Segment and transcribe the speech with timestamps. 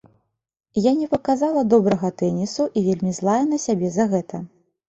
[0.89, 4.35] Я не паказала добрага тэнісу і вельмі злая на сябе за гэта.